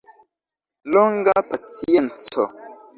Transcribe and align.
Longa 0.95 1.35
pacienco. 1.53 2.51